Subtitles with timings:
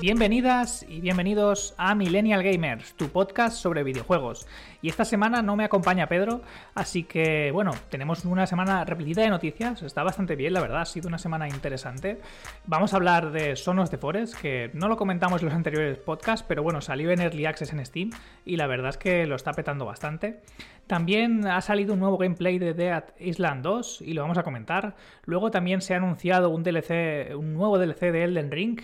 [0.00, 4.44] Bienvenidas y bienvenidos a Millennial Gamers, tu podcast sobre videojuegos.
[4.82, 6.42] Y esta semana no me acompaña Pedro,
[6.74, 10.84] así que bueno, tenemos una semana repetida de noticias, está bastante bien, la verdad, ha
[10.84, 12.20] sido una semana interesante.
[12.66, 16.44] Vamos a hablar de Sonos de Forest, que no lo comentamos en los anteriores podcasts,
[16.46, 18.10] pero bueno, salió en Early Access en Steam
[18.44, 20.40] y la verdad es que lo está petando bastante.
[20.88, 24.96] También ha salido un nuevo gameplay de Dead Island 2 y lo vamos a comentar.
[25.24, 28.80] Luego también se ha anunciado un DLC, un nuevo DLC de Elden Ring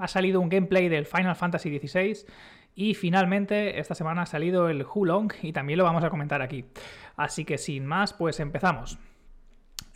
[0.00, 2.26] ha salido un gameplay del Final Fantasy XVI
[2.74, 6.64] y finalmente esta semana ha salido el Hulong y también lo vamos a comentar aquí.
[7.16, 8.98] Así que sin más, pues empezamos.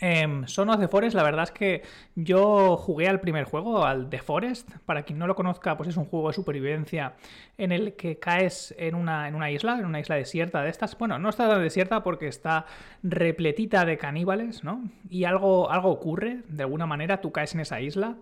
[0.01, 1.83] Eh, Son of the Forest, la verdad es que
[2.15, 4.71] yo jugué al primer juego, al The Forest.
[4.87, 7.15] Para quien no lo conozca, pues es un juego de supervivencia
[7.59, 10.99] en el que caes en una, en una isla, en una isla desierta de estas.
[10.99, 12.67] Bueno, no está tan desierta porque está
[13.03, 14.83] repletita de caníbales, ¿no?
[15.09, 18.17] Y algo, algo ocurre, de alguna manera tú caes en esa isla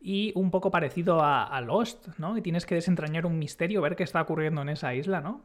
[0.00, 2.36] y un poco parecido a, Lost, ¿no?
[2.36, 5.42] Y tienes que desentrañar un misterio, ver qué está ocurriendo en esa isla, ¿no?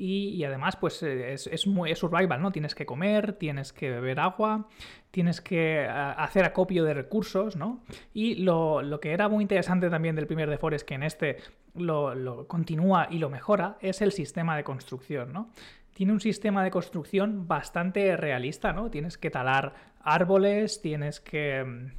[0.00, 2.52] Y, además, pues eh, es, muy survival, ¿no?
[2.52, 4.68] Tienes que comer, tienes que beber agua,
[5.10, 7.82] tienes que eh, hacer acopio de recursos, ¿no?
[8.14, 11.38] Y lo, que era muy interesante también del primer de Forest, que en este
[11.74, 15.50] lo, lo continúa y lo mejora, es el sistema de construcción, ¿no?
[15.94, 18.88] tiene un sistema de construcción bastante realista, ¿no?
[18.88, 21.90] Tienes que talar árboles, tienes que mm,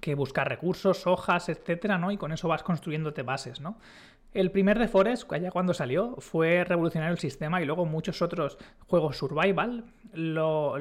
[0.00, 2.10] que buscar recursos, hojas, etcétera, ¿no?
[2.10, 3.78] Y con eso vas construyéndote bases, ¿no?
[4.32, 8.58] El primer de Forest, allá cuando salió, fue revolucionar el sistema y luego muchos otros
[8.86, 10.76] juegos survival lo,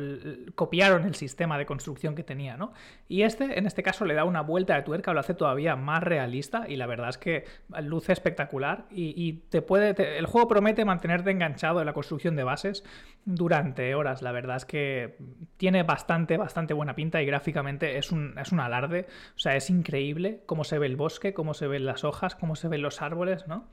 [0.54, 2.74] copiaron el sistema de construcción que tenía, ¿no?
[3.08, 6.04] Y este, en este caso, le da una vuelta de tuerca, lo hace todavía más
[6.04, 7.46] realista y la verdad es que
[7.82, 10.18] luce espectacular y, te puede...
[10.18, 12.84] el juego promete mantenerte enganchado en la construcción de bases
[13.26, 14.22] durante horas.
[14.22, 15.18] La verdad es que
[15.58, 19.08] tiene bastante, bastante buena pinta y gráficamente es un, es un alarde.
[19.36, 22.56] O sea, es increíble cómo se ve el bosque, cómo se ven las hojas, cómo
[22.56, 23.68] se ven los árboles ¿no?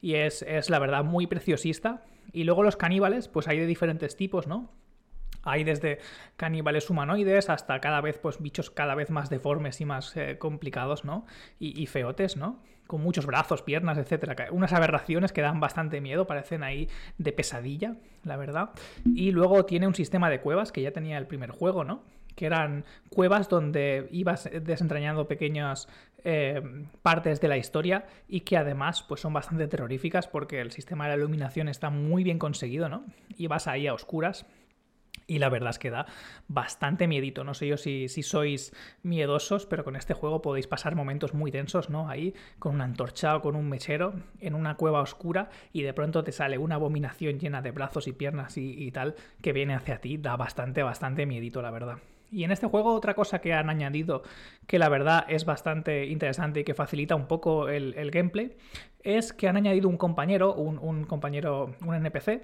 [0.00, 2.04] Y es, la verdad muy preciosista.
[2.32, 4.70] Y luego los caníbales, pues hay de diferentes tipos, ¿no?
[5.42, 5.98] Hay desde
[6.36, 11.04] caníbales humanoides hasta cada vez, pues, bichos cada vez más deformes y más eh, complicados,
[11.04, 11.26] ¿no?
[11.58, 12.62] Y, feotes, ¿no?
[12.86, 14.48] Con muchos brazos, piernas, etcétera.
[14.50, 18.70] Unas aberraciones que dan bastante miedo, parecen ahí de pesadilla, la verdad.
[19.04, 22.04] Y luego tiene un sistema de cuevas que ya tenía el primer juego, ¿no?
[22.34, 25.88] que eran cuevas donde ibas desentrañando pequeñas
[26.24, 26.62] eh,
[27.02, 31.10] partes de la historia y que además pues son bastante terroríficas porque el sistema de
[31.10, 33.04] la iluminación está muy bien conseguido, ¿no?
[33.36, 34.46] Y vas ahí a oscuras
[35.30, 36.06] y la verdad es que da
[36.48, 37.44] bastante miedito.
[37.44, 38.72] No sé yo si, si, sois
[39.04, 42.08] miedosos, pero con este juego podéis pasar momentos muy tensos, ¿no?
[42.08, 46.24] Ahí con una antorcha o con un mechero en una cueva oscura y de pronto
[46.24, 50.00] te sale una abominación llena de brazos y piernas y, y tal que viene hacia
[50.00, 50.16] ti.
[50.16, 51.98] Da bastante, bastante miedito, la verdad.
[52.30, 54.22] Y en este juego otra cosa que han añadido
[54.66, 58.56] que la verdad es bastante interesante y que facilita un poco el, gameplay
[59.02, 62.42] es que han añadido un compañero, un, compañero, un NPC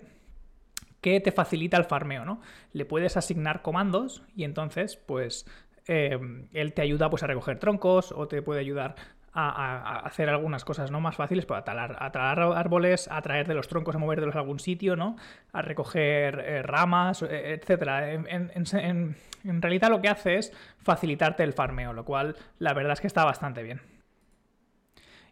[1.00, 2.40] que te facilita el farmeo, ¿no?
[2.72, 5.46] Le puedes asignar comandos y entonces pues
[5.86, 6.18] eh,
[6.52, 8.96] él te ayuda pues a recoger troncos o te puede ayudar
[9.36, 11.00] a, hacer algunas cosas ¿no?
[11.00, 14.34] más fáciles, pues a talar, a talar árboles, a traer de los troncos, a moverlos
[14.34, 15.16] a algún sitio, ¿no?
[15.52, 18.12] A recoger eh, ramas, eh, etcétera.
[18.12, 19.16] En,
[19.62, 23.24] realidad lo que hace es facilitarte el farmeo, lo cual la verdad es que está
[23.24, 23.80] bastante bien.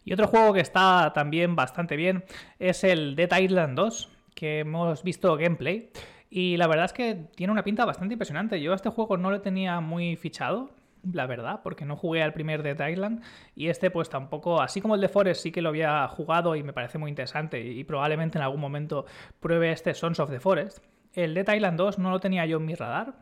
[0.05, 2.25] Y otro juego que está también bastante bien
[2.59, 5.91] es el Dead Island 2, que hemos visto gameplay.
[6.29, 8.61] Y la verdad es que tiene una pinta bastante impresionante.
[8.61, 10.71] Yo a este juego no lo tenía muy fichado
[11.13, 13.23] la verdad, porque no jugué al primer de Island
[13.55, 16.63] y este pues tampoco, así como el de Forest sí que lo había jugado y
[16.63, 19.05] me parece muy interesante y, probablemente en algún momento
[19.41, 20.79] pruebe este Sons of the Forest.
[21.13, 23.15] El Dead Island 2 no lo tenía yo en mi radar,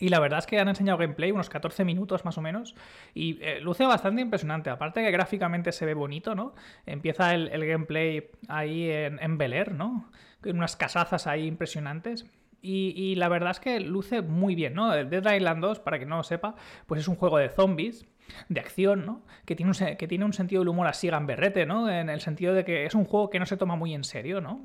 [0.00, 2.74] y la verdad es que han enseñado gameplay, unos 14 minutos más o menos,
[3.14, 4.70] y eh, luce bastante impresionante.
[4.70, 6.54] Aparte que gráficamente se ve bonito, ¿no?
[6.86, 10.10] Empieza el, gameplay ahí en, en Bel Air, ¿no?
[10.44, 12.26] En unas casazas ahí impresionantes.
[12.62, 14.90] Y, la verdad es que luce muy bien, ¿no?
[14.90, 18.06] Dead Island 2, para que no lo sepa, pues es un juego de zombies,
[18.48, 19.22] de acción, ¿no?
[19.46, 21.88] Que tiene un, que tiene un sentido del humor así gamberrete, ¿no?
[21.88, 24.42] En el sentido de que es un juego que no se toma muy en serio,
[24.42, 24.62] ¿no?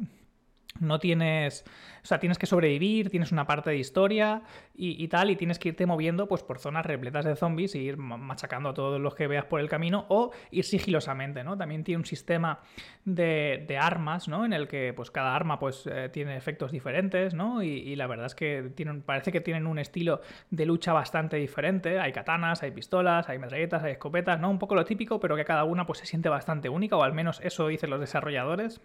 [0.79, 1.63] No tienes,
[2.03, 4.41] o sea, tienes que sobrevivir, tienes una parte de historia
[4.77, 7.97] y, tal, y tienes que irte moviendo pues por zonas repletas de zombies y ir
[7.97, 11.57] machacando a todos los que veas por el camino o ir sigilosamente, ¿no?
[11.57, 12.59] También tiene un sistema
[13.05, 14.45] de, armas, ¿no?
[14.45, 17.63] En el que pues cada arma pues eh, tiene efectos diferentes, ¿no?
[17.63, 20.19] Y, la verdad es que tienen, parece que tienen un estilo
[20.49, 24.49] de lucha bastante diferente, hay katanas, hay pistolas, hay metralletas, hay escopetas, ¿no?
[24.49, 27.13] Un poco lo típico, pero que cada una pues se siente bastante única, o al
[27.13, 28.81] menos eso dicen los desarrolladores.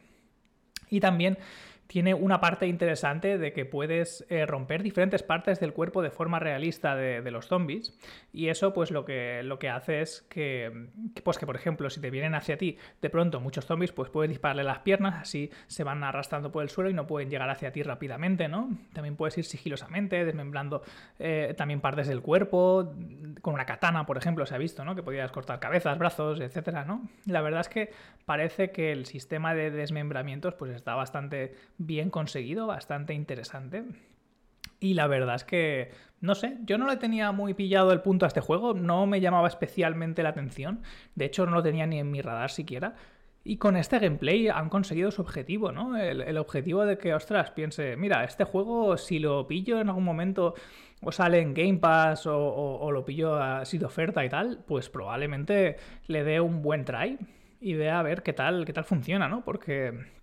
[0.90, 1.38] Y también
[1.90, 6.38] tiene una parte interesante de que puedes eh, romper diferentes partes del cuerpo de forma
[6.38, 7.98] realista de, los zombies.
[8.32, 10.86] Y eso, pues lo que, lo que hace es que,
[11.24, 14.28] pues que, por ejemplo, si te vienen hacia ti de pronto muchos zombies, pues puedes
[14.28, 17.72] dispararle las piernas, así se van arrastrando por el suelo y no pueden llegar hacia
[17.72, 18.70] ti rápidamente, ¿no?
[18.92, 20.84] También puedes ir sigilosamente, desmembrando
[21.18, 22.94] eh, también partes del cuerpo,
[23.42, 24.94] con una katana, por ejemplo, se ha visto, ¿no?
[24.94, 27.08] Que podías cortar cabezas, brazos, etcétera, ¿no?
[27.26, 27.90] La verdad es que
[28.26, 33.84] parece que el sistema de desmembramientos, pues está bastante bien conseguido, bastante interesante.
[34.78, 35.90] Y la verdad es que,
[36.20, 39.20] no sé, yo no le tenía muy pillado el punto a este juego, no me
[39.20, 40.82] llamaba especialmente la atención,
[41.14, 42.94] de hecho no lo tenía ni en mi radar siquiera.
[43.42, 45.96] Y con este gameplay han conseguido su objetivo, ¿no?
[45.96, 50.54] El, objetivo de que, ostras, piense, mira, este juego si lo pillo en algún momento
[51.00, 55.76] o sale en Game Pass o, lo pillo así de oferta y tal, pues probablemente
[56.06, 57.18] le dé un buen try
[57.60, 59.42] y vea a ver qué tal, qué tal funciona, ¿no?
[59.42, 60.19] Porque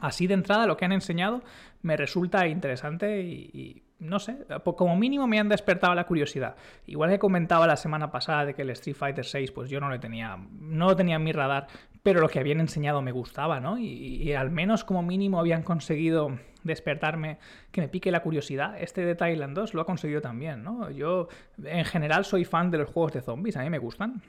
[0.00, 1.42] así de entrada lo que han enseñado
[1.82, 4.38] me resulta interesante y, no sé,
[4.76, 6.56] como mínimo me han despertado la curiosidad.
[6.86, 9.88] Igual que comentaba la semana pasada de que el Street Fighter 6 pues yo no
[9.88, 11.66] lo tenía, no lo tenía en mi radar,
[12.02, 13.78] pero lo que habían enseñado me gustaba, ¿no?
[13.78, 17.38] Y, al menos como mínimo habían conseguido despertarme,
[17.70, 18.80] que me pique la curiosidad.
[18.80, 20.90] Este de Thailand 2 lo ha conseguido también, ¿no?
[20.90, 21.28] Yo
[21.62, 24.22] en general soy fan de los juegos de zombies, a mí me gustan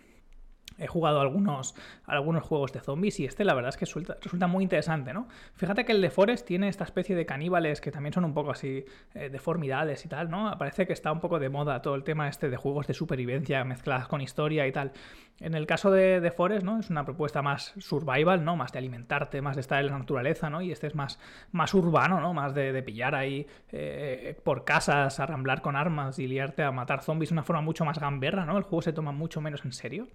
[0.79, 4.63] he jugado algunos, algunos juegos de zombies y este la verdad es que resulta, muy
[4.63, 5.27] interesante, ¿no?
[5.55, 8.51] Fíjate que el de Forest tiene esta especie de caníbales que también son un poco
[8.51, 10.55] así eh, deformidades y tal, ¿no?
[10.57, 13.63] Parece que está un poco de moda todo el tema este de juegos de supervivencia
[13.63, 14.91] mezcladas con historia y tal.
[15.39, 16.79] En el caso de, de Forest, ¿no?
[16.79, 18.55] Es una propuesta más survival, ¿no?
[18.55, 20.61] Más de alimentarte, más de estar en la naturaleza, ¿no?
[20.61, 21.19] Y este es más,
[21.51, 22.33] más urbano, ¿no?
[22.33, 27.29] Más de, pillar ahí eh, por casas, arramblar con armas y liarte a matar zombies
[27.29, 28.57] de una forma mucho más gamberra, ¿no?
[28.57, 30.07] El juego se toma mucho menos en serio.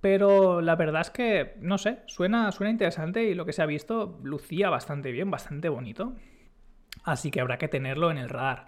[0.00, 3.66] Pero la verdad es que, no sé, suena, suena interesante y lo que se ha
[3.66, 6.14] visto lucía bastante bien, bastante bonito.
[7.04, 8.66] Así que habrá que tenerlo en el radar.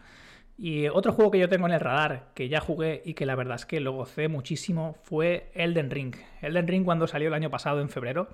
[0.63, 3.35] Y otro juego que yo tengo en el radar, que ya jugué y que la
[3.35, 6.17] verdad es que lo gocé muchísimo, fue Elden Ring.
[6.43, 8.29] Elden Ring cuando salió el año pasado, en febrero,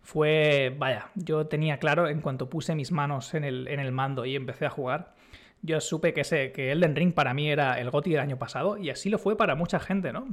[0.00, 4.24] fue, vaya, yo tenía claro en cuanto puse mis manos en el, en el mando
[4.24, 5.14] y empecé a jugar,
[5.62, 8.78] yo supe que, sé, que Elden Ring para mí era el GOTI del año pasado
[8.78, 10.28] y así lo fue para mucha gente, ¿no?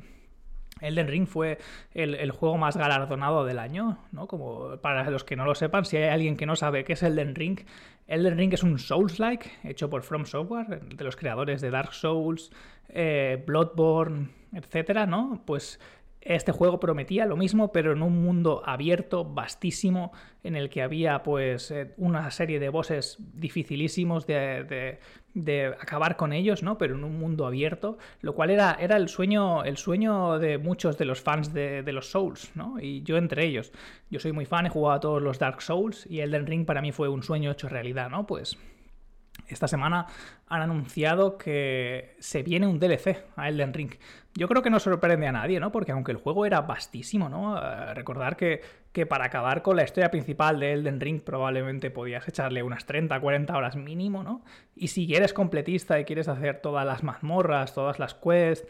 [0.82, 1.58] Elden Ring fue
[1.94, 4.28] el, juego más galardonado del año, ¿no?
[4.28, 7.04] Como para los que no lo sepan, si hay alguien que no sabe qué es
[7.04, 7.60] Elden Ring,
[8.08, 12.52] Elden Ring es un Souls-like hecho por From Software, de los creadores de Dark Souls,
[12.90, 15.44] eh, Bloodborne, etcétera, ¿no?
[15.46, 15.80] Pues
[16.22, 20.12] este juego prometía lo mismo, pero en un mundo abierto, vastísimo,
[20.44, 25.00] en el que había pues eh, una serie de bosses dificilísimos de,
[25.80, 26.78] acabar con ellos, ¿no?
[26.78, 30.98] Pero en un mundo abierto, lo cual era, era el sueño, el sueño de muchos
[30.98, 32.80] de los fans de, los Souls, ¿no?
[32.80, 33.72] Y yo entre ellos.
[34.10, 36.82] Yo soy muy fan, he jugado a todos los Dark Souls y Elden Ring para
[36.82, 38.26] mí fue un sueño hecho realidad, ¿no?
[38.26, 38.58] Pues
[39.50, 40.08] esta semana
[40.48, 43.92] han anunciado que se viene un DLC a Elden Ring.
[44.36, 45.72] Yo creo que no sorprende a nadie, ¿no?
[45.72, 47.58] Porque aunque el juego era vastísimo, ¿no?
[47.58, 48.62] Eh, recordar que,
[48.92, 53.20] que, para acabar con la historia principal de Elden Ring probablemente podías echarle unas 30,
[53.20, 54.44] 40 horas mínimo, ¿no?
[54.76, 58.66] Y si eres completista y quieres hacer todas las mazmorras, todas las quests,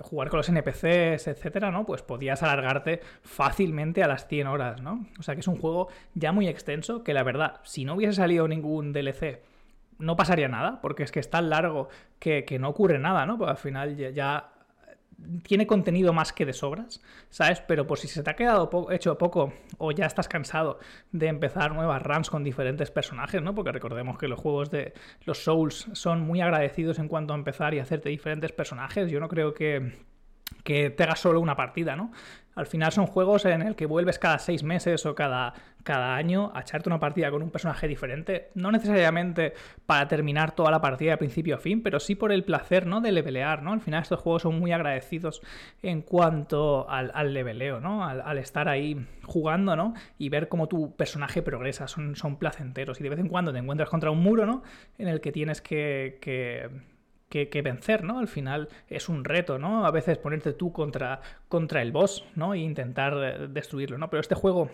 [0.00, 1.84] jugar con los NPCs, etcétera, ¿no?
[1.84, 5.06] Pues podías alargarte fácilmente a las 100 horas, ¿no?
[5.18, 8.14] O sea que es un juego ya muy extenso que la verdad, si no hubiese
[8.14, 9.40] salido ningún DLC
[9.98, 11.88] no pasaría nada, porque es que es tan largo
[12.18, 13.38] que, no ocurre nada, ¿no?
[13.38, 14.50] Porque al final ya,
[15.42, 17.60] tiene contenido más que de sobras, ¿sabes?
[17.60, 20.78] Pero por si se te ha quedado hecho poco o ya estás cansado
[21.12, 23.54] de empezar nuevas runs con diferentes personajes, ¿no?
[23.54, 24.92] Porque recordemos que los juegos de
[25.24, 29.10] los Souls son muy agradecidos en cuanto a empezar y hacerte diferentes personajes.
[29.10, 30.06] Yo no creo que
[30.64, 32.12] que te hagas solo una partida, ¿no?
[32.56, 35.52] Al final son juegos en el que vuelves cada seis meses o cada,
[35.84, 38.48] cada año a echarte una partida con un personaje diferente.
[38.54, 39.52] No necesariamente
[39.84, 43.02] para terminar toda la partida de principio a fin, pero sí por el placer, ¿no?
[43.02, 43.74] De levelear, ¿no?
[43.74, 45.42] Al final estos juegos son muy agradecidos
[45.82, 48.04] en cuanto al, al leveleo, ¿no?
[48.04, 49.92] Al, estar ahí jugando, ¿no?
[50.18, 51.88] Y ver cómo tu personaje progresa.
[51.88, 52.98] Son, son placenteros.
[53.00, 54.62] Y de vez en cuando te encuentras contra un muro, ¿no?
[54.96, 56.70] En el que tienes que, que
[57.28, 58.18] que, vencer, ¿no?
[58.18, 59.86] Al final es un reto, ¿no?
[59.86, 62.54] A veces ponerte tú contra, contra el boss, ¿no?
[62.54, 64.08] E intentar eh, destruirlo, ¿no?
[64.10, 64.70] Pero este juego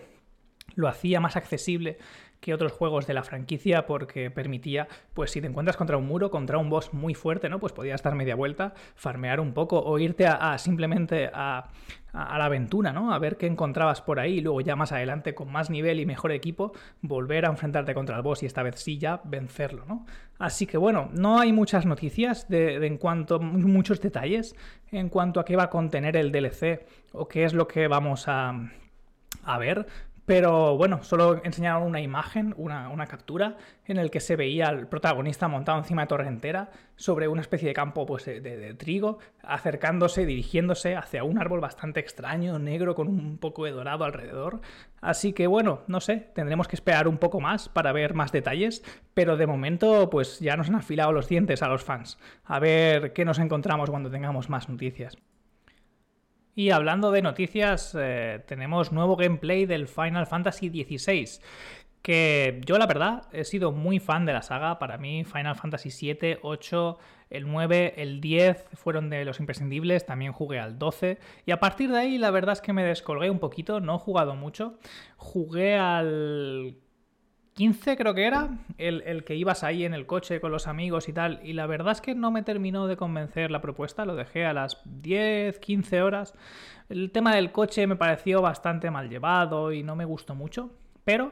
[0.75, 1.97] lo hacía más accesible
[2.43, 6.29] que otros juegos de la franquicia porque permitía, pues si te encuentras contra un muro,
[6.29, 7.59] contra un boss muy fuerte, ¿no?
[7.59, 11.69] Pues podías dar media vuelta, farmear un poco o irte a, simplemente a,
[12.13, 13.13] la aventura, ¿no?
[13.13, 16.05] A ver qué encontrabas por ahí y luego ya más adelante con más nivel y
[16.05, 20.05] mejor equipo volver a enfrentarte contra el boss y esta vez sí ya vencerlo, ¿no?
[20.37, 24.53] Así que bueno, no hay muchas noticias de, en cuanto muchos detalles
[24.91, 28.27] en cuanto a qué va a contener el DLC o qué es lo que vamos
[28.27, 28.53] a,
[29.43, 29.87] a ver,
[30.25, 35.49] Pero bueno, solo enseñaron una imagen, una, captura, en el que se veía al protagonista
[35.49, 41.25] montado encima de torrentera sobre una especie de campo pues, de, trigo, acercándose, dirigiéndose hacia
[41.25, 44.61] un árbol bastante extraño, negro, con un poco de dorado alrededor.
[45.01, 48.81] Así que bueno, no sé, tendremos que esperar un poco más para ver más detalles,
[49.13, 52.17] pero de momento pues ya nos han afilado los dientes a los fans.
[52.45, 55.17] A ver qué nos encontramos cuando tengamos más noticias.
[56.55, 61.41] Y hablando de noticias, eh, tenemos nuevo gameplay del Final Fantasy XVI.
[62.03, 64.77] Que yo, la verdad, he sido muy fan de la saga.
[64.77, 66.97] Para mí, Final Fantasy VII, 8,
[67.31, 70.05] el 9, el 10 fueron de los imprescindibles.
[70.05, 71.17] También jugué al 12.
[71.47, 73.79] Y a partir de ahí, la verdad es que me descolgué un poquito.
[73.79, 74.77] No he jugado mucho.
[75.17, 76.75] Jugué al
[77.53, 81.13] 15 creo que era, el, que ibas ahí en el coche con los amigos y
[81.13, 84.45] tal, y la verdad es que no me terminó de convencer la propuesta, lo dejé
[84.45, 86.33] a las 10, 15 horas.
[86.89, 90.71] El tema del coche me pareció bastante mal llevado y no me gustó mucho,
[91.03, 91.31] pero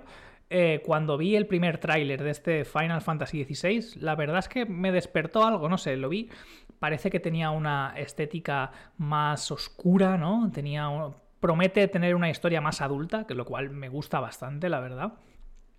[0.50, 4.66] eh, cuando vi el primer tráiler de este Final Fantasy XVI, la verdad es que
[4.66, 6.30] me despertó algo, no sé, lo vi,
[6.78, 10.52] parece que tenía una estética más oscura, ¿no?
[10.54, 10.90] Tenía...
[11.40, 15.14] Promete tener una historia más adulta, que lo cual me gusta bastante, la verdad.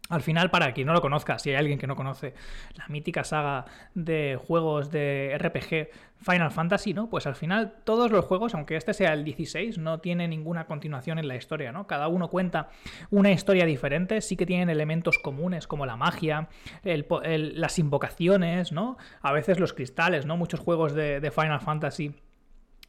[0.08, 2.34] Al final, para quien no lo conozca, si hay alguien que no conoce
[2.74, 7.08] la mítica saga de juegos de RPG Final Fantasy, ¿no?
[7.08, 11.18] Pues al final todos los juegos, aunque este sea el 16, no tiene ninguna continuación
[11.18, 11.86] en la historia, ¿no?
[11.86, 12.68] Cada uno cuenta
[13.10, 16.48] una historia diferente, sí que tienen elementos comunes como la magia,
[16.84, 18.98] las invocaciones, ¿no?
[19.22, 20.36] A veces los cristales, ¿no?
[20.36, 22.14] Muchos juegos de Final Fantasy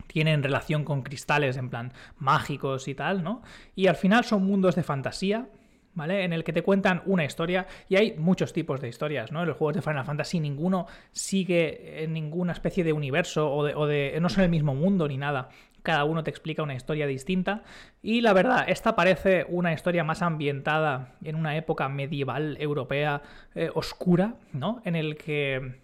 [0.07, 3.43] tienen relación con cristales en plan mágicos y tal, ¿no?
[3.75, 5.47] Y al final son mundos de fantasía
[5.93, 6.23] ¿vale?
[6.23, 9.41] En el que te cuentan una historia y hay muchos tipos de historias, ¿no?
[9.41, 13.75] En los juegos de Final Fantasy ninguno sigue en ninguna especie de universo o de,
[13.75, 15.49] o de no son el mismo mundo ni nada.
[15.81, 17.63] Cada uno te explica una historia distinta
[18.01, 23.21] y la verdad, esta parece una historia más ambientada en una época medieval europea
[23.53, 24.81] eh, oscura, ¿no?
[24.85, 25.83] En el que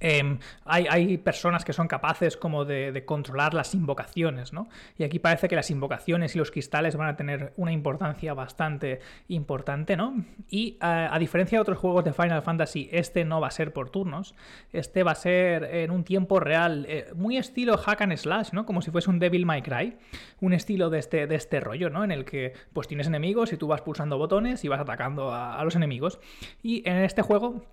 [0.00, 4.68] Em, hay, personas que son capaces como de, controlar las invocaciones, ¿no?
[4.96, 9.00] Y aquí parece que las invocaciones y los cristales van a tener una importancia bastante
[9.28, 10.24] importante, ¿no?
[10.48, 13.90] Y a, diferencia de otros juegos de Final Fantasy, este no va a ser por
[13.90, 14.34] turnos,
[14.72, 18.66] este va a ser en un tiempo real, eh, muy estilo hack and slash, ¿no?
[18.66, 19.96] Como si fuese un Devil May Cry,
[20.40, 22.04] un estilo de este, de este rollo, ¿no?
[22.04, 25.62] En el que pues tienes enemigos y tú vas pulsando botones y vas atacando a
[25.64, 26.20] los enemigos.
[26.62, 27.64] Y en este juego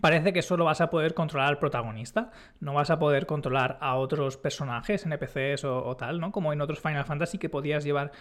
[0.00, 2.30] parece que solo vas a poder controlar al protagonista,
[2.60, 6.32] no vas a poder controlar a otros personajes, NPCs o, o tal, ¿no?
[6.32, 8.12] Como en otros Final Fantasy que podías llevar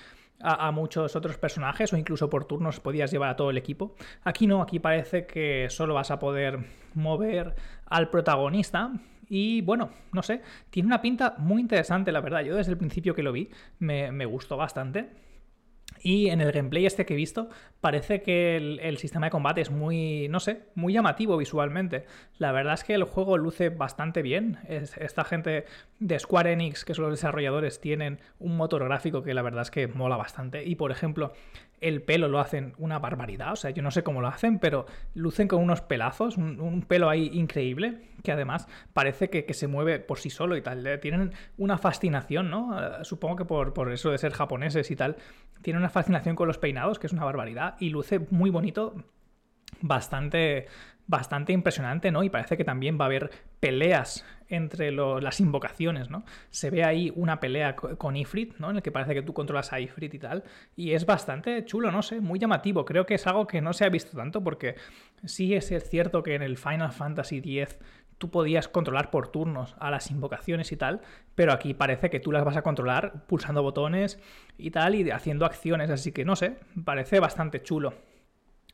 [0.41, 3.95] a, muchos otros personajes o incluso por turnos podías llevar a todo el equipo.
[4.23, 6.59] Aquí no, aquí parece que solo vas a poder
[6.93, 8.91] mover al protagonista.
[9.27, 12.41] Y bueno, no sé, tiene una pinta muy interesante, la verdad.
[12.41, 13.49] Yo desde el principio que lo vi
[13.79, 15.09] me, me gustó bastante.
[16.01, 17.49] Y en el gameplay este que he visto,
[17.81, 22.05] parece que el, sistema de combate es muy, no sé, muy llamativo visualmente.
[22.37, 24.59] La verdad es que el juego luce bastante bien.
[24.67, 25.65] esta gente
[25.99, 29.71] de Square Enix, que son los desarrolladores, tienen un motor gráfico que la verdad es
[29.71, 30.63] que mola bastante.
[30.63, 31.33] Y por ejemplo,
[31.81, 33.53] el pelo lo hacen una barbaridad.
[33.53, 37.09] O sea, yo no sé cómo lo hacen, pero lucen con unos pelazos, un, pelo
[37.09, 40.85] ahí increíble, que además parece que, se mueve por sí solo y tal.
[40.85, 42.79] Eh, tienen una fascinación, ¿no?
[42.79, 45.17] Eh, supongo que por, por eso de ser japoneses y tal,
[45.61, 48.95] tienen una fascinación con los peinados, que es una barbaridad, y luce muy bonito
[49.81, 50.67] bastante,
[51.09, 52.21] bastante impresionante, ¿no?
[52.23, 56.23] Y parece que también va a haber peleas entre las invocaciones, ¿no?
[56.51, 58.69] Se ve ahí una pelea con Ifrit, ¿no?
[58.69, 60.43] En el que parece que tú controlas a Ifrit y tal.
[60.75, 62.85] Y es bastante chulo, no sé, muy llamativo.
[62.85, 64.75] Creo que es algo que no se ha visto tanto porque
[65.25, 67.79] sí es cierto que en el Final Fantasy X
[68.19, 71.01] tú podías controlar por turnos a las invocaciones y tal,
[71.33, 74.19] pero aquí parece que tú las vas a controlar pulsando botones
[74.59, 77.93] y tal y haciendo acciones, así que no sé, parece bastante chulo.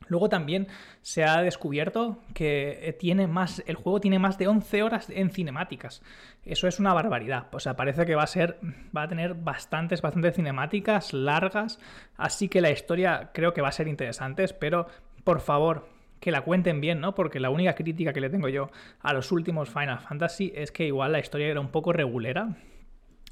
[0.08, 0.68] Luego también
[1.02, 5.30] se ha descubierto que eh, tiene más, el juego tiene más de 11 horas en
[5.30, 6.02] cinemáticas.
[6.44, 7.48] Eso es una barbaridad.
[7.52, 8.58] O sea, parece que va a ser,
[8.96, 11.80] va a tener bastantes, bastantes cinemáticas largas.
[12.16, 14.44] Así que la historia creo que va a ser interesante.
[14.44, 14.86] Espero,
[15.24, 15.88] por favor,
[16.20, 17.14] que la cuenten bien, ¿no?
[17.14, 20.86] Porque la única crítica que le tengo yo a los últimos Final Fantasy es que
[20.86, 22.56] igual la historia era un poco regulera.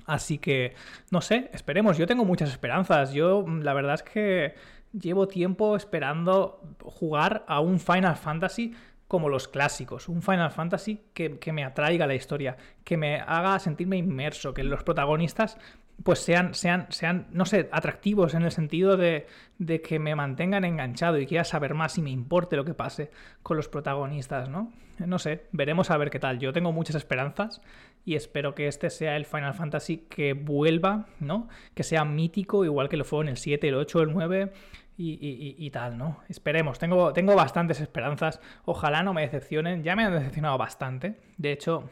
[0.07, 0.75] Así que,
[1.11, 1.97] no sé, esperemos.
[1.97, 3.13] Yo tengo muchas esperanzas.
[3.13, 4.55] Yo, la verdad es que
[4.99, 8.75] llevo tiempo esperando jugar a un Final Fantasy
[9.09, 13.97] como los clásicos, un Final Fantasy que, me atraiga la historia, que me haga sentirme
[13.97, 15.59] inmerso, que los protagonistas
[16.03, 20.65] pues sean, sean, sean, no sé, atractivos en el sentido de, de, que me mantengan
[20.65, 23.13] enganchado y quiera saber más y me importe lo que pase
[23.45, 24.73] con los protagonistas, ¿no?
[24.99, 26.41] No sé, veremos a ver qué tal.
[26.41, 27.61] Yo tengo muchas esperanzas
[28.05, 31.49] y espero que este sea el Final Fantasy que vuelva, ¿no?
[31.75, 34.53] Que sea mítico, igual que lo fue en el 7, el 8, el 9
[34.97, 36.21] y, y, tal, ¿no?
[36.29, 38.41] Esperemos, tengo, tengo bastantes esperanzas.
[38.65, 41.21] Ojalá no me decepcionen, ya me han decepcionado bastante.
[41.37, 41.91] De hecho,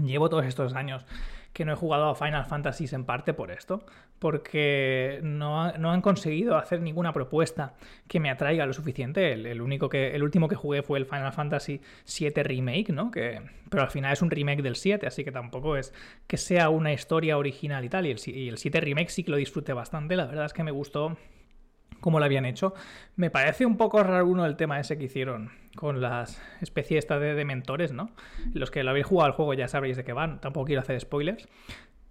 [0.00, 1.04] llevo todos estos años
[1.52, 3.84] que no he jugado a Final Fantasy en parte por esto,
[4.18, 7.74] porque no, han conseguido hacer ninguna propuesta
[8.08, 9.32] que me atraiga lo suficiente.
[9.32, 11.80] El, único que, el último que jugué fue el Final Fantasy
[12.18, 13.10] VII Remake, ¿no?
[13.10, 15.92] Que, pero al final es un remake del 7, así que tampoco es
[16.26, 18.06] que sea una historia original y tal.
[18.06, 20.62] Y el, y el 7 Remake sí que lo disfruté bastante, la verdad es que
[20.62, 21.18] me gustó
[22.02, 22.74] cómo lo habían hecho.
[23.16, 27.18] Me parece un poco raro uno el tema ese que hicieron con las especies esta
[27.18, 28.10] de, mentores, ¿no?
[28.52, 31.00] Los que lo habéis jugado al juego ya sabréis de qué van, tampoco quiero hacer
[31.00, 31.48] spoilers.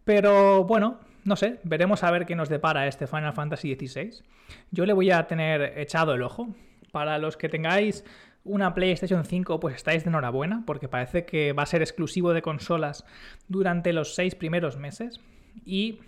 [0.03, 4.23] Pero bueno, no sé, veremos a ver qué nos depara este Final Fantasy XVI.
[4.71, 6.47] Yo le voy a tener echado el ojo.
[6.91, 8.03] Para los que tengáis
[8.43, 12.41] una PlayStation 5, pues estáis de enhorabuena, porque parece que va a ser exclusivo de
[12.41, 13.05] consolas
[13.47, 15.19] durante los seis primeros meses.
[15.65, 15.99] Y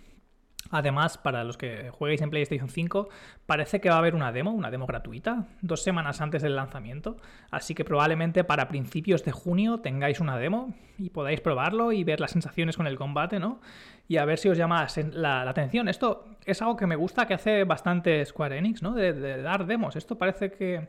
[0.70, 3.08] Además, para los que jueguéis en PlayStation 5,
[3.46, 7.16] parece que va a haber una demo, una demo gratuita, dos semanas antes del lanzamiento.
[7.50, 12.20] Así que probablemente para principios de junio tengáis una demo y podáis probarlo y ver
[12.20, 13.60] las sensaciones con el combate, ¿no?
[14.08, 15.88] Y a ver si os llama la, atención.
[15.88, 18.94] Esto es algo que me gusta que hace bastante Square Enix, ¿no?
[18.94, 19.96] De, de dar demos.
[19.96, 20.88] Esto parece que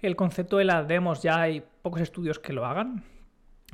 [0.00, 3.04] el concepto de las demos ya hay pocos estudios que lo hagan.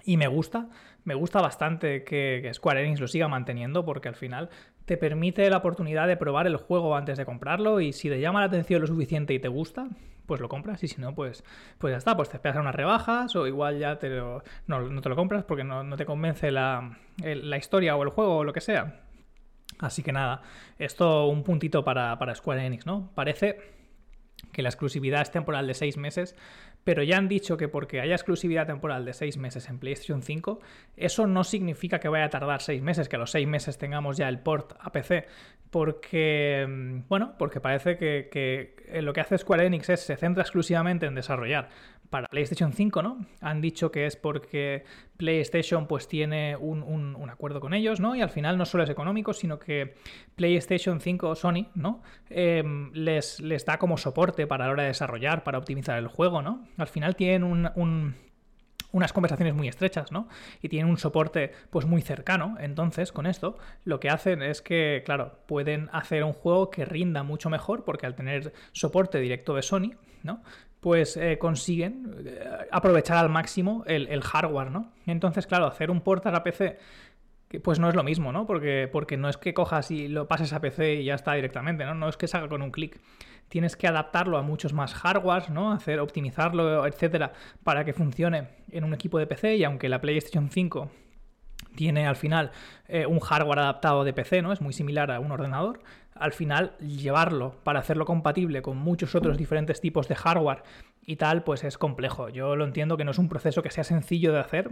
[0.04, 0.68] Y me gusta,
[1.04, 4.50] me gusta bastante que, Square Enix lo siga manteniendo porque al final
[4.92, 8.40] te permite la oportunidad de probar el juego antes de comprarlo y si te llama
[8.40, 9.88] la atención lo suficiente y te gusta,
[10.26, 11.44] pues lo compras y si no, pues,
[11.78, 15.00] pues ya está, pues te esperas a unas rebajas o igual ya te lo, no,
[15.00, 18.52] te lo compras porque no, te convence la, la, historia o el juego o lo
[18.52, 19.00] que sea.
[19.78, 20.42] Así que nada,
[20.78, 23.10] esto un puntito para, para Square Enix, ¿no?
[23.14, 23.56] Parece
[24.52, 26.36] que la exclusividad es temporal de seis meses,
[26.84, 30.60] pero ya han dicho que porque haya exclusividad temporal de 6 meses en PlayStation 5,
[30.96, 34.16] eso no significa que vaya a tardar 6 meses, que a los 6 meses tengamos
[34.16, 35.26] ya el port a PC,
[35.70, 40.42] porque, mm, bueno, porque parece que, que lo que hace Square Enix es se centra
[40.42, 41.68] exclusivamente en desarrollar
[42.10, 43.24] para PlayStation 5, ¿no?
[43.40, 44.84] Han dicho que es porque
[45.16, 48.14] PlayStation pues tiene un, acuerdo con ellos, ¿no?
[48.14, 49.94] Y al final no solo es económico, sino que
[50.36, 52.02] PlayStation 5, Sony, ¿no?
[52.28, 56.42] Em, les, les da como soporte para la hora de desarrollar, para optimizar el juego,
[56.42, 56.66] ¿no?
[56.76, 58.14] Al final tienen un,
[58.92, 60.28] unas conversaciones muy estrechas, ¿no?
[60.60, 62.56] Y tienen un soporte pues muy cercano.
[62.60, 67.22] Entonces, con esto, lo que hacen es que, claro, pueden hacer un juego que rinda
[67.22, 70.42] mucho mejor porque al tener soporte directo de Sony, ¿no?
[70.82, 74.90] Pues eh, consiguen eh, aprovechar al máximo el, hardware, ¿no?
[75.06, 76.76] Entonces, claro, hacer un port a PC
[77.62, 78.46] pues no es lo mismo, ¿no?
[78.46, 81.84] Porque, porque no es que cojas y lo pases a PC y ya está directamente,
[81.84, 81.94] ¿no?
[81.94, 82.98] No es que salga con un clic.
[83.48, 85.70] Tienes que adaptarlo a muchos más hardwares, ¿no?
[85.70, 89.56] Hacer, optimizarlo, etcétera, para que funcione en un equipo de PC.
[89.56, 90.90] Y aunque la PlayStation 5
[91.76, 92.50] tiene al final
[92.88, 94.52] eh, un hardware adaptado de PC, ¿no?
[94.52, 95.80] Es muy similar a un ordenador.
[96.14, 100.62] Al final, llevarlo para hacerlo compatible con muchos otros diferentes tipos de hardware
[101.04, 102.28] y tal, pues es complejo.
[102.28, 104.70] Yo lo entiendo que no es un proceso que sea sencillo de hacer,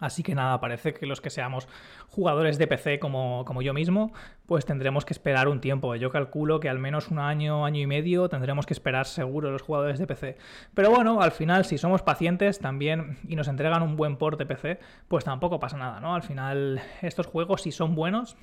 [0.00, 1.68] Así que nada, parece que los que seamos
[2.08, 4.12] jugadores de PC como, como, yo mismo,
[4.46, 5.94] pues tendremos que esperar un tiempo.
[5.96, 9.62] Yo calculo que al menos un año, año y medio tendremos que esperar seguro los
[9.62, 10.36] jugadores de PC.
[10.74, 14.46] Pero bueno, al final, si somos pacientes también y nos entregan un buen port de
[14.46, 16.14] PC, pues tampoco pasa nada, ¿no?
[16.14, 18.36] Al final, estos juegos, si son buenos,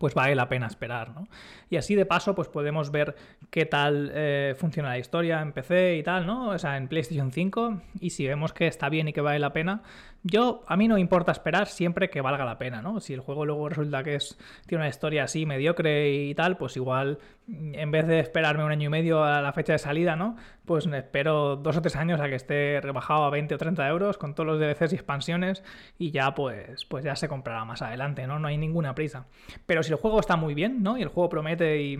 [0.00, 1.28] pues vale la pena esperar, ¿no?
[1.68, 3.14] Y así de paso, pues podemos ver
[3.50, 6.48] qué tal eh, funciona la historia en PC y tal, ¿no?
[6.48, 9.52] O sea, en PlayStation 5, y si vemos que está bien y que vale la
[9.52, 9.82] pena,
[10.22, 13.00] yo, a mí no importa esperar siempre que valga la pena, ¿no?
[13.00, 16.76] Si el juego luego resulta que es, tiene una historia así mediocre y tal, pues
[16.76, 20.36] igual, en vez de esperarme un año y medio a la fecha de salida, ¿no?
[20.66, 24.18] Pues espero dos o tres años a que esté rebajado a 20 o 30 euros
[24.18, 25.64] con todos los DLCs y expansiones
[25.98, 28.38] y ya pues, pues ya se comprará más adelante, ¿no?
[28.38, 29.26] No hay ninguna prisa.
[29.64, 30.98] Pero si el juego está muy bien, ¿no?
[30.98, 31.98] Y el juego promete y,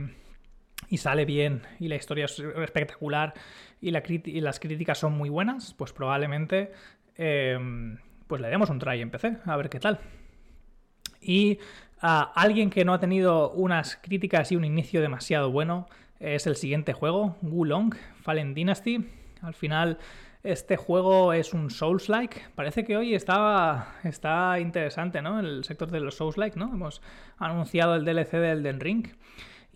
[0.90, 3.32] y sale bien y la historia es espectacular
[3.80, 6.72] y, la y las críticas son muy buenas, pues probablemente...
[7.22, 7.58] Eh,
[8.30, 9.98] pues le demos un try en PC, a ver qué tal.
[11.20, 11.58] Y
[12.00, 15.88] a alguien que no ha tenido unas críticas y un inicio demasiado bueno
[16.20, 19.04] es el siguiente juego, Wulong Fallen Dynasty.
[19.42, 19.98] Al final,
[20.44, 22.40] este juego es un Souls-like.
[22.54, 25.40] Parece que hoy está, está interesante, ¿no?
[25.40, 26.72] El sector de los Souls-like, ¿no?
[26.72, 27.02] Hemos
[27.36, 29.08] anunciado el DLC del Elden Ring.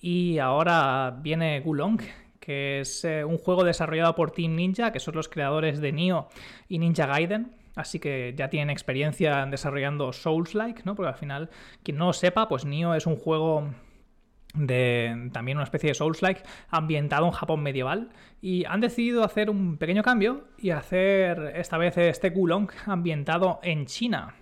[0.00, 2.00] Y ahora viene Gulong,
[2.38, 6.28] que es eh, un juego desarrollado por Team Ninja, que son los creadores de Nioh
[6.68, 10.94] y Ninja Gaiden así que ya tienen experiencia desarrollando Souls-like, ¿no?
[10.94, 11.50] Porque al final,
[11.82, 13.70] quien no lo sepa, pues Nioh es un juego
[14.54, 18.10] de también una especie de Souls-like ambientado en Japón medieval
[18.40, 23.86] y han decidido hacer un pequeño cambio y hacer esta vez este Gulong ambientado en
[23.86, 24.36] China.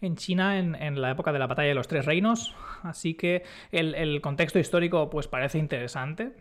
[0.00, 3.94] En China en, la época de la batalla de los tres reinos, así que el,
[3.94, 6.32] el contexto histórico pues parece interesante.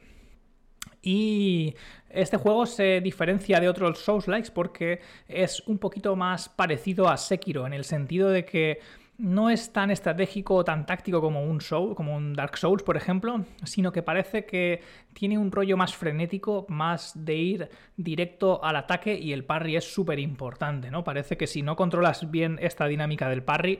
[1.01, 1.75] Y
[2.09, 7.65] este juego se diferencia de otros Souls-likes porque es un poquito más parecido a Sekiro,
[7.65, 8.79] en el sentido de que
[9.19, 12.95] no es tan estratégico o tan táctico como un Soul, como un Dark Souls, por
[12.95, 14.81] ejemplo, sino que parece que
[15.13, 19.93] tiene un rollo más frenético, más de ir directo al ataque y el parry es
[19.93, 21.03] súper importante, ¿no?
[21.03, 23.79] Parece que si no controlas bien esta dinámica del parry,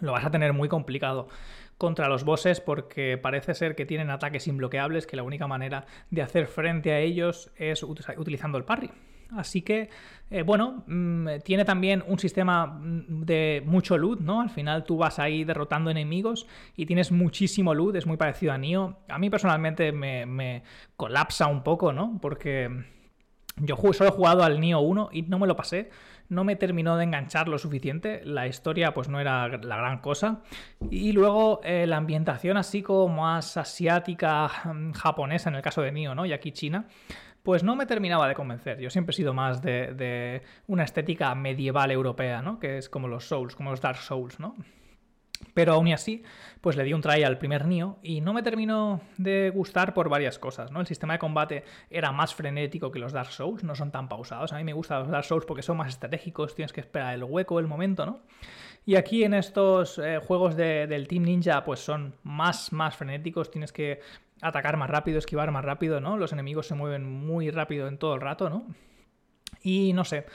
[0.00, 1.28] lo vas a tener muy complicado
[1.78, 6.22] contra los bosses porque parece ser que tienen ataques imbloqueables que la única manera de
[6.22, 8.90] hacer frente a ellos es utilizando el parry.
[9.36, 9.88] Así que,
[10.30, 14.40] eh, bueno, mm, tiene también un sistema mm, de mucho loot, ¿no?
[14.40, 18.58] Al final tú vas ahí derrotando enemigos y tienes muchísimo loot, es muy parecido a
[18.58, 18.96] Nioh.
[19.08, 20.62] A mí personalmente me,
[20.96, 22.18] colapsa un poco, ¿no?
[22.20, 22.70] Porque
[23.56, 25.90] yo solo he jugado al Nioh 1 y no me lo pasé.
[26.28, 28.22] No me terminó de enganchar lo suficiente.
[28.24, 30.40] La historia, pues no era la gran cosa.
[30.90, 35.92] Y luego eh, la ambientación, así como más asiática, mm, japonesa en el caso de
[35.92, 36.26] Nioh, ¿no?
[36.26, 36.86] Y aquí China
[37.44, 38.80] pues no me terminaba de convencer.
[38.80, 42.58] Yo siempre he sido más de, una estética medieval europea, ¿no?
[42.58, 44.56] Que es como los Souls, como los Dark Souls, ¿no?
[45.52, 46.22] Pero aún así,
[46.60, 50.08] pues le di un try al primer Nio y no me terminó de gustar por
[50.08, 50.80] varias cosas, ¿no?
[50.80, 54.52] El sistema de combate era más frenético que los Dark Souls, no son tan pausados.
[54.52, 57.24] A mí me gustan los Dark Souls porque son más estratégicos, tienes que esperar el
[57.24, 58.20] hueco, el momento, ¿no?
[58.86, 63.72] Y aquí en estos eh, juegos del Team Ninja, pues son más, más frenéticos, tienes
[63.72, 64.00] que
[64.42, 66.18] atacar más rápido, esquivar más rápido, ¿no?
[66.18, 68.66] Los enemigos se mueven muy rápido en todo el rato, ¿no?
[69.62, 70.26] Y no sé,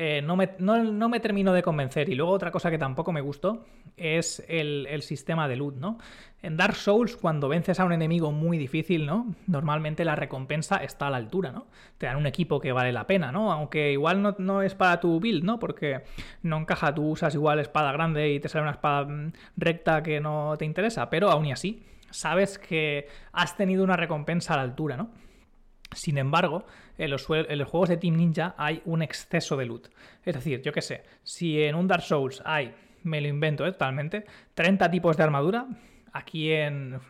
[0.00, 2.08] eh, no, me, no, me, termino de convencer.
[2.08, 3.64] Y luego otra cosa que tampoco me gustó
[3.96, 5.98] es el, sistema de loot, ¿no?
[6.40, 9.34] En Dark Souls, cuando vences a un enemigo muy difícil, ¿no?
[9.48, 11.66] Normalmente la recompensa está a la altura, ¿no?
[11.98, 13.50] Te dan un equipo que vale la pena, ¿no?
[13.50, 15.58] Aunque igual no, no es para tu build, ¿no?
[15.58, 16.02] Porque
[16.44, 20.20] no encaja, tú usas igual espada grande y te sale una espada mm, recta que
[20.20, 24.62] no te interesa, pero aún y así sabes que has tenido una recompensa a la
[24.62, 25.10] altura, ¿no?
[25.98, 26.64] Sin embargo,
[26.96, 29.88] en los, juegos de Team Ninja hay un exceso de loot.
[30.24, 33.72] Es decir, yo qué sé, si en un Dark Souls hay, me lo invento ¿eh?
[33.72, 35.66] totalmente, 30 tipos de armadura,
[36.12, 37.00] aquí en,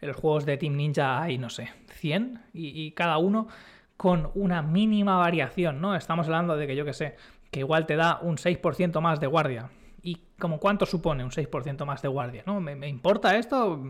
[0.00, 3.48] los juegos de Team Ninja hay, no sé, 100 y, y, cada uno
[3.96, 5.96] con una mínima variación, ¿no?
[5.96, 7.16] Estamos hablando de que, yo qué sé,
[7.50, 9.70] que igual te da un 6% más de guardia,
[10.06, 12.42] ¿Y como cuánto supone un 6% más de guardia?
[12.44, 12.60] ¿no?
[12.60, 13.82] ¿Me, importa esto?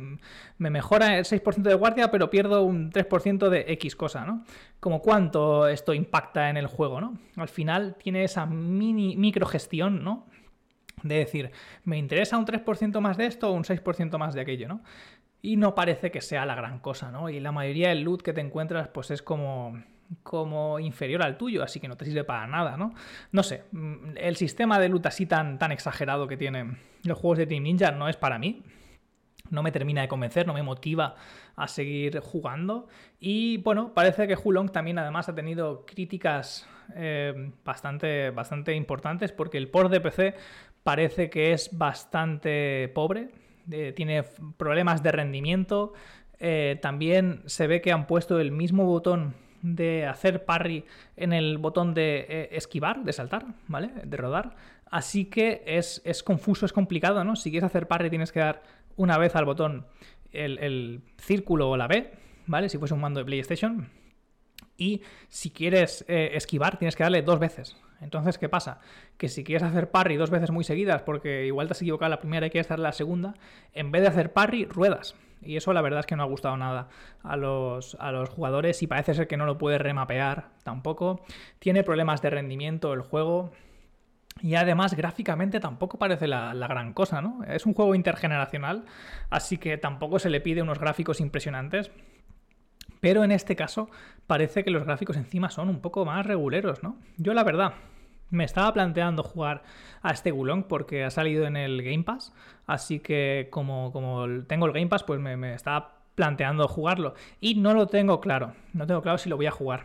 [0.59, 4.45] Me mejora el 6% de guardia, pero pierdo un 3% de X cosa, ¿no?
[4.79, 7.19] Como cuánto esto impacta en el juego, ¿no?
[7.37, 10.27] Al final tiene esa mini microgestión, ¿no?
[11.03, 11.51] De decir,
[11.83, 14.85] me interesa un 3% más de esto o un 6% más de aquello, ¿no?
[15.43, 17.29] Y no parece que sea la gran cosa, ¿no?
[17.29, 19.83] Y la mayoría del loot que te encuentras, pues es como
[20.23, 22.95] como inferior al tuyo, así que no te sirve para nada, ¿no?
[23.33, 27.39] No sé, mm, el sistema de loot así tan, tan exagerado que tienen los juegos
[27.39, 28.63] de Team Ninja no es para mí.
[29.51, 31.17] No me termina de convencer, no me motiva
[31.55, 32.89] a seguir jugando.
[33.21, 39.59] Y bueno, parece que Hulong también además ha tenido críticas eh, bastante, bastante importantes porque
[39.59, 40.35] el port de PC
[40.83, 43.31] parece que es bastante pobre.
[43.71, 44.25] Eh, tiene
[44.57, 45.93] problemas de rendimiento.
[46.39, 49.35] Eh, también se ve que han puesto el mismo botón
[49.65, 50.85] de hacer parry
[51.17, 53.91] en el botón de eh, esquivar, de saltar, ¿vale?
[54.05, 54.55] De rodar.
[54.91, 57.35] Así que es, confuso, es complicado, ¿no?
[57.35, 58.63] Si quieres hacer parry tienes que dar
[58.97, 59.87] una vez al botón
[60.33, 62.13] el, círculo o la B,
[62.47, 62.69] ¿vale?
[62.69, 63.89] Si fuese un mando de PlayStation.
[64.77, 67.75] Y si quieres eh, esquivar tienes que darle dos veces.
[68.01, 68.81] Entonces, ¿qué pasa?
[69.17, 72.21] Que si quieres hacer parry dos veces muy seguidas, porque igual te has equivocado la
[72.21, 73.35] primera y quieres hacer la segunda,
[73.73, 75.15] en vez de hacer parry, ruedas.
[75.43, 76.89] Y eso la verdad es que no ha gustado nada
[77.23, 81.21] a los, a los jugadores y parece ser que no lo puede remapear tampoco.
[81.59, 83.53] Tiene problemas de rendimiento el juego.
[84.43, 87.45] Y además gráficamente tampoco parece la, gran cosa, ¿no?
[87.45, 88.85] Es un juego intergeneracional,
[89.31, 91.91] así que tampoco se le pide unos gráficos impresionantes.
[93.05, 93.91] Pero en este caso
[94.27, 96.97] parece que los gráficos encima son un poco más reguleros, ¿no?
[97.19, 97.75] Yo la verdad,
[98.31, 99.63] me estaba planteando jugar
[100.01, 102.33] a este Gulong porque ha salido en el Game Pass,
[102.67, 107.13] así que como, como tengo el Game Pass, pues me, estaba planteando jugarlo.
[107.43, 109.85] Y no lo tengo claro, no tengo claro si lo voy a jugar.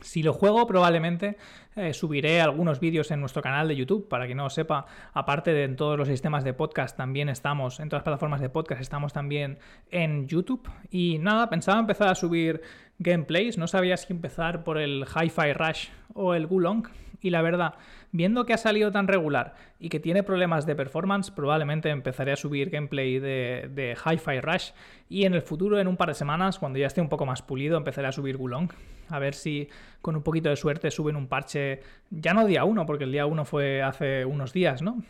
[0.00, 1.36] Si lo juego, probablemente
[1.76, 4.08] eh, subiré algunos vídeos en nuestro canal de YouTube.
[4.08, 7.80] Para que no lo sepa, aparte de en todos los sistemas de podcast, también estamos,
[7.80, 9.58] en todas las plataformas de podcast, estamos también
[9.90, 10.68] en YouTube.
[10.90, 12.62] Y nada, pensaba empezar a subir
[12.98, 13.58] gameplays.
[13.58, 16.88] No sabía si empezar por el Hi-Fi Rush o el Gulong
[17.24, 17.76] Y la verdad,
[18.12, 22.36] viendo que ha salido tan regular y que tiene problemas de performance, probablemente empezaré a
[22.36, 24.72] subir gameplay de, de Hi-Fi Rush
[25.08, 27.40] y en el futuro, en un par de semanas, cuando ya esté un poco más
[27.40, 28.68] pulido, empezaré a subir Gulong.
[29.08, 29.70] A ver si
[30.02, 33.24] con un poquito de suerte suben un parche, ya no día uno, porque el día
[33.24, 35.02] uno fue hace unos días, ¿no?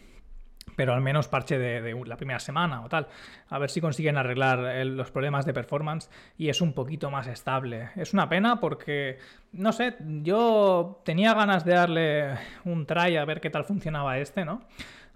[0.76, 3.08] Pero al menos parche de, la primera semana o tal.
[3.48, 7.90] A ver si consiguen arreglar los problemas de performance y es un poquito más estable.
[7.96, 9.18] Es una pena porque,
[9.52, 14.44] no sé, yo tenía ganas de darle un try a ver qué tal funcionaba este,
[14.44, 14.62] ¿no?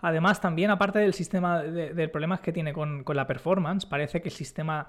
[0.00, 4.34] Además, también, aparte del sistema de, problemas que tiene con, la performance, parece que el
[4.34, 4.86] sistema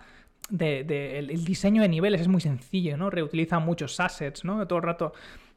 [0.50, 3.10] de, el, diseño de niveles es muy sencillo, ¿no?
[3.10, 4.68] Reutiliza muchos assets, ¿no?
[4.68, 5.14] Todo el rato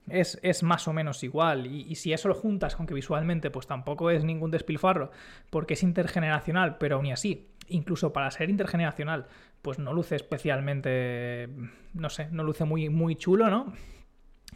[0.08, 1.66] es, más o menos igual.
[1.66, 5.10] Y, si eso lo juntas con que visualmente pues tampoco es ningún despilfarro,
[5.50, 9.26] porque es intergeneracional, pero aún así, incluso para ser intergeneracional,
[9.62, 11.48] pues no luce especialmente,
[11.94, 13.72] no sé, no luce muy, muy chulo, ¿no?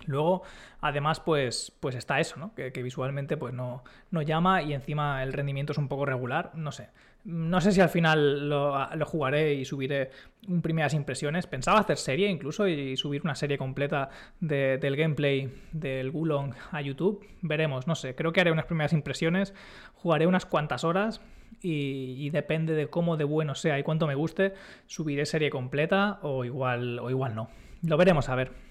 [0.06, 0.42] Luego,
[0.80, 2.54] además, pues, pues está eso, ¿no?
[2.54, 6.72] Que, visualmente pues no, no, llama y encima el rendimiento es un poco regular, no
[6.72, 6.88] sé.
[7.24, 10.10] No sé si al final lo, jugaré y subiré
[10.46, 11.48] un primeras impresiones.
[11.48, 17.26] Pensaba hacer serie incluso y subir una serie completa del gameplay del Gulong a YouTube.
[17.42, 18.14] Veremos, no sé.
[18.14, 19.54] Creo que haré unas primeras impresiones,
[19.94, 21.20] jugaré unas cuantas horas
[21.60, 24.54] y, y, depende de cómo de bueno sea y cuánto me guste,
[24.86, 27.48] subiré serie completa o igual, o igual no.
[27.82, 28.65] Lo veremos a ver.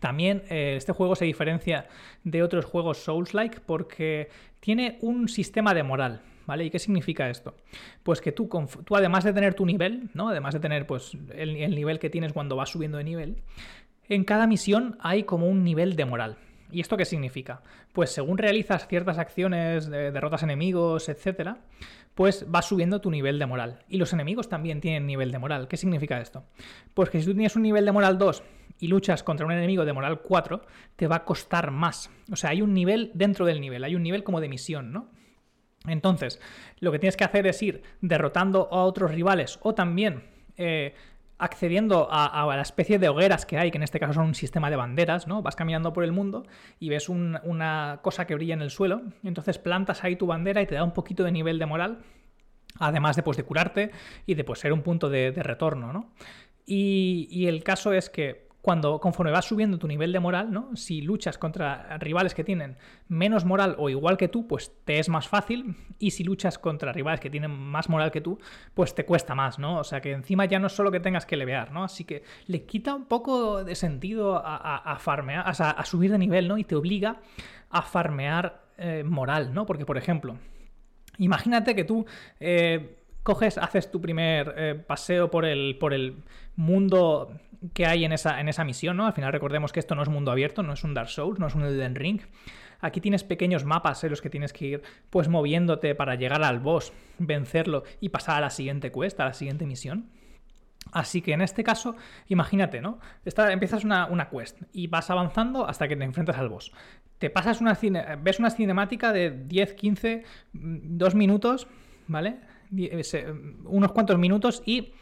[0.00, 1.86] También eh, este juego se diferencia
[2.24, 6.22] de otros juegos Souls-like porque tiene un sistema de moral.
[6.46, 6.64] ¿Vale?
[6.64, 7.54] ¿Y qué significa esto?
[8.02, 8.48] Pues que tú,
[8.84, 10.30] tú además de tener tu nivel, ¿no?
[10.30, 13.36] Además de tener pues, el, nivel que tienes cuando vas subiendo de nivel,
[14.08, 16.38] en cada misión hay como un nivel de moral.
[16.72, 17.62] ¿Y esto qué significa?
[17.92, 21.56] Pues según realizas ciertas acciones, de derrotas enemigos, etc.,
[22.14, 23.80] pues vas subiendo tu nivel de moral.
[23.88, 25.68] Y los enemigos también tienen nivel de moral.
[25.68, 26.44] ¿Qué significa esto?
[26.94, 28.42] Pues que si tú tienes un nivel de moral 2
[28.80, 30.62] y luchas contra un enemigo de moral 4,
[30.96, 32.10] te va a costar más.
[32.30, 35.08] O sea, hay un nivel dentro del nivel, hay un nivel como de misión, ¿no?
[35.86, 36.40] Entonces,
[36.80, 40.24] lo que tienes que hacer es ir derrotando a otros rivales o también
[40.56, 40.94] eh,
[41.40, 44.70] accediendo a, la especie de hogueras que hay, que en este caso son un sistema
[44.70, 45.42] de banderas, ¿no?
[45.42, 46.46] Vas caminando por el mundo
[46.78, 50.60] y ves una cosa que brilla en el suelo, y entonces plantas ahí tu bandera
[50.60, 51.98] y te da un poquito de nivel de moral,
[52.78, 53.90] además de, pues, de curarte
[54.26, 56.12] y de pues, ser un punto de, retorno, ¿no?
[56.66, 60.76] y el caso es que cuando conforme vas subiendo tu nivel de moral, ¿no?
[60.76, 62.76] Si luchas contra rivales que tienen
[63.08, 65.76] menos moral o igual que tú, pues te es más fácil.
[65.98, 68.38] Y si luchas contra rivales que tienen más moral que tú,
[68.74, 69.78] pues te cuesta más, ¿no?
[69.78, 71.84] O sea que encima ya no es solo que tengas que levear, ¿no?
[71.84, 76.46] Así que le quita un poco de sentido a, farmear, o a subir de nivel,
[76.46, 76.58] ¿no?
[76.58, 77.20] Y te obliga
[77.70, 79.64] a farmear eh, moral, ¿no?
[79.64, 80.36] Porque, por ejemplo,
[81.18, 82.04] imagínate que tú.
[82.40, 86.22] Eh, coges, haces tu primer eh, paseo por el, por el
[86.56, 87.30] mundo
[87.74, 89.06] que hay en esa, en esa misión, ¿no?
[89.06, 91.46] Al final recordemos que esto no es mundo abierto, no es un Dark Souls, no
[91.46, 92.20] es un Elden Ring.
[92.80, 96.60] Aquí tienes pequeños mapas en los que tienes que ir pues moviéndote para llegar al
[96.60, 100.08] boss, vencerlo y pasar a la siguiente quest, a la siguiente misión.
[100.92, 101.94] Así que en este caso,
[102.28, 102.98] imagínate, ¿no?
[103.24, 106.72] empiezas una, una, quest y vas avanzando hasta que te enfrentas al boss.
[107.18, 107.78] Te pasas una
[108.18, 111.68] ves una cinemática de 10, 15, 2 minutos,
[112.06, 112.40] ¿vale?
[113.64, 114.94] Unos cuantos minutos y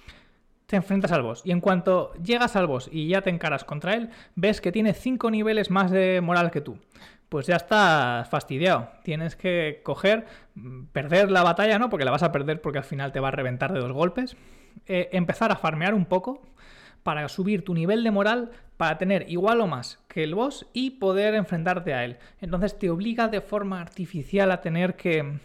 [0.69, 1.41] te enfrentas al boss.
[1.47, 4.93] Y en cuanto llegas al boss y ya te encaras contra él, ves que tiene
[4.93, 6.79] 5 niveles más de moral que tú.
[7.31, 8.91] Pues ya estás fastidiado.
[9.03, 11.89] Tienes que coger, mm, perder la batalla, ¿no?
[11.89, 14.37] Porque la vas a perder porque al final te va a reventar de dos golpes.
[14.87, 16.43] Eh, empezar a farmear un poco
[17.03, 20.91] para subir tu nivel de moral para tener igual o más que el boss y
[20.91, 22.19] poder enfrentarte a él.
[22.43, 25.39] Entonces te obliga de forma artificial a tener que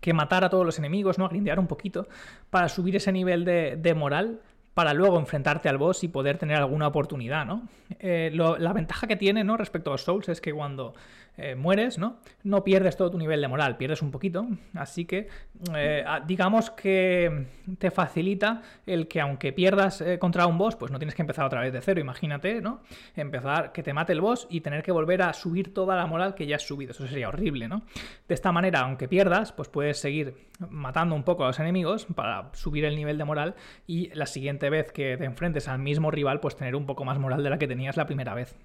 [0.00, 1.26] que matar a todos los enemigos, ¿no?
[1.26, 2.08] A grindear un poquito
[2.50, 4.40] para subir ese nivel de, moral
[4.74, 7.62] para luego enfrentarte al boss y poder tener alguna oportunidad, ¿no?
[7.98, 9.56] Eh, la ventaja que tiene, ¿no?
[9.56, 10.94] Respecto a los Souls es que cuando
[11.38, 12.18] eh, mueres, ¿no?
[12.44, 14.46] No pierdes todo tu nivel de moral, pierdes un poquito.
[14.74, 15.28] Así que,
[15.74, 17.46] eh, digamos que
[17.78, 21.44] te facilita el que aunque pierdas eh, contra un boss, pues no tienes que empezar
[21.44, 22.82] otra vez de cero, imagínate, ¿no?
[23.14, 26.34] Empezar que te mate el boss y tener que volver a subir toda la moral
[26.34, 26.92] que ya has subido.
[26.92, 27.82] Eso sería horrible, ¿no?
[28.28, 30.34] De esta manera, aunque pierdas, pues puedes seguir
[30.70, 33.54] matando un poco a los enemigos para subir el nivel de moral
[33.86, 37.18] y la siguiente vez que te enfrentes al mismo rival, pues tener un poco más
[37.18, 38.56] moral de la que tenías la primera vez.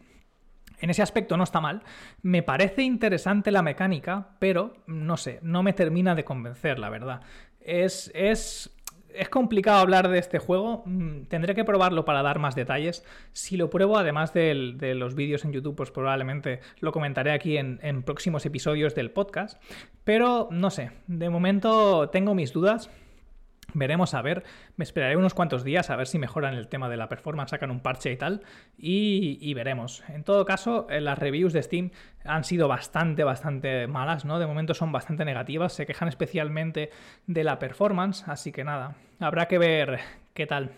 [0.81, 1.83] En ese aspecto no está mal.
[2.21, 7.21] Me parece interesante la mecánica, pero no sé, no me termina de convencer, la verdad.
[7.59, 8.75] Es, es,
[9.13, 10.81] es complicado hablar de este juego.
[10.87, 13.05] Mm, tendré que probarlo para dar más detalles.
[13.31, 14.53] Si lo pruebo, además de,
[14.95, 19.61] los vídeos en YouTube, pues probablemente lo comentaré aquí en, en próximos episodios del podcast.
[20.03, 22.89] Pero no sé, de momento tengo mis dudas.
[23.73, 24.43] Veremos a ver,
[24.75, 27.71] me esperaré unos cuantos días a ver si mejoran el tema de la performance, sacan
[27.71, 28.41] un parche y tal,
[28.77, 30.03] y, veremos.
[30.09, 31.91] En todo caso, eh, las reviews de Steam
[32.25, 34.39] han sido bastante, bastante malas, ¿no?
[34.39, 36.89] De momento son bastante negativas, se quejan especialmente
[37.27, 39.99] de la performance, así que nada, habrá que ver
[40.33, 40.71] qué tal.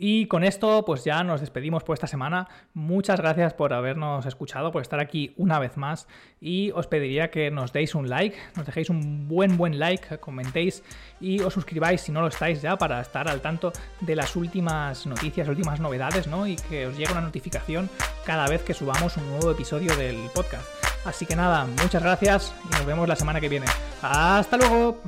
[0.00, 2.46] Y con esto, pues ya nos despedimos por esta semana.
[2.72, 6.06] Muchas gracias por habernos escuchado, por estar aquí una vez más.
[6.40, 10.84] Y os pediría que nos deis un like, nos dejéis un buen, buen like, comentéis
[11.20, 15.04] y os suscribáis si no lo estáis ya para estar al tanto de las últimas
[15.04, 16.46] noticias, últimas novedades, ¿no?
[16.46, 17.90] Y que os llegue una notificación
[18.24, 20.68] cada vez que subamos un nuevo episodio del podcast.
[21.04, 23.66] Así que nada, muchas gracias y nos vemos la semana que viene.
[24.00, 25.00] ¡Hasta luego!